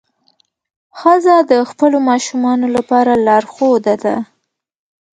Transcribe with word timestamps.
ښځه 0.99 1.35
د 1.51 1.53
خپلو 1.69 1.97
ماشومانو 2.09 2.67
لپاره 2.75 3.13
لارښوده 3.25 3.95
ده. 4.03 4.15